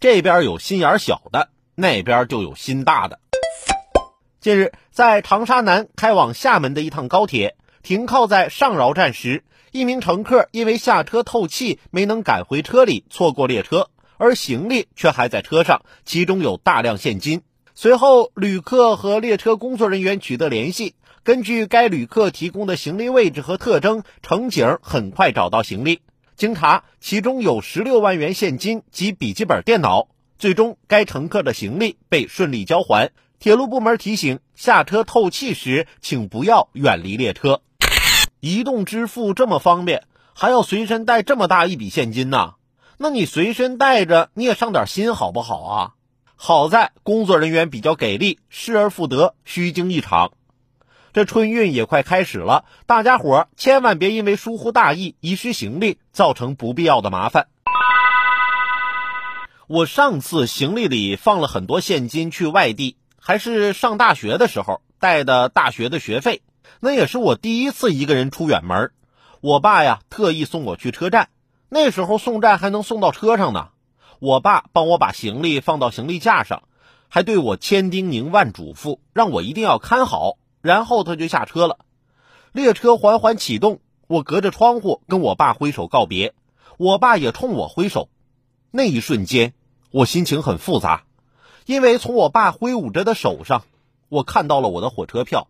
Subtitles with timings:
[0.00, 3.20] 这边有心眼小的，那边就有心大的。
[4.40, 17.42] 近日，在长沙南开往厦门的一趟高铁停靠在上饶站时，一名乘客因为下车透气没能赶回车里，错过列车，而行李却还在车上，其中有大量现金。
[17.74, 20.94] 随后，旅客和列车工作人员取得联系，
[21.24, 26.00] 根据该旅客提供的行李位置和特征，乘警很快找到行李。
[26.40, 30.08] 经查，其中有十六万元现金及笔记本电脑。
[30.38, 33.10] 最终，该乘客的行李被顺利交还。
[33.38, 37.60] 铁路部门提醒：下车透气时，请不要远离列车。
[38.40, 42.54] 移动支付这么方便，还要随身带这么大一笔现金呢？
[42.96, 45.92] 那你随身带着，你也上点心好不好啊？
[46.36, 50.32] 好在工作人员比较给力，失而复得，虚惊一场。
[51.12, 57.48] 这春运也快开始了，大家伙千万别因为疏忽大意遗失行李，造成不必要的麻烦。
[59.66, 66.42] 我上次行李里放了很多现金去外地，还是上大学的时候带的大学的学费，
[66.78, 68.92] 那也是我第一次一个人出远门。
[69.40, 71.28] 我爸呀特意送我去车站，
[71.68, 73.70] 那时候送站还能送到车上呢。
[74.20, 76.62] 我爸帮我把行李放到行李架上，
[77.08, 80.36] 还对我千叮咛万嘱咐，让我一定要看好。
[80.62, 81.78] 然后他就下车了，
[82.52, 86.34] 列车缓缓启动，我隔着窗户跟我爸挥手告别，
[86.76, 88.08] 我爸也冲我挥手。
[88.70, 89.54] 那一瞬间，
[89.90, 91.04] 我心情很复杂，
[91.66, 93.64] 因为从我爸挥舞着的手上，
[94.08, 95.48] 我看到了我的火车票。